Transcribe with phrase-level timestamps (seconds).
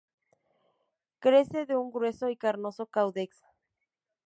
[1.19, 3.39] Crece de un grueso y carnoso caudex.